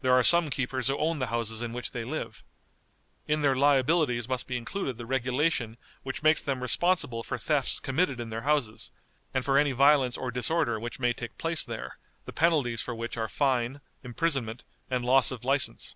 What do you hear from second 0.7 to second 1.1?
who